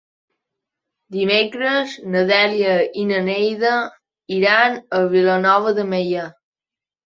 [1.17, 3.77] Dimecres na Dèlia i na Neida
[4.41, 6.29] iran a Vilanova de Meià.